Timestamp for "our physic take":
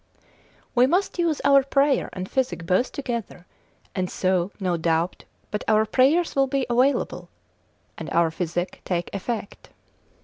8.09-9.11